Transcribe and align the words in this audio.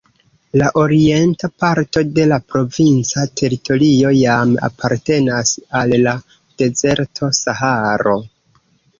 La 0.59 0.67
orienta 0.83 1.47
parto 1.63 2.01
de 2.13 2.23
la 2.29 2.37
provinca 2.53 3.25
teritorio 3.41 4.13
jam 4.19 4.53
apartenas 4.67 5.51
al 5.81 5.93
la 6.05 6.15
dezerto 6.63 7.29
Saharo. 7.41 8.15